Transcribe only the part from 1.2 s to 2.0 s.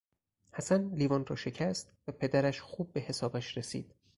را شکست